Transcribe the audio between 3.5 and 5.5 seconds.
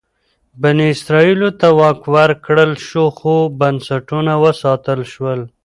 بنسټونه وساتل شول.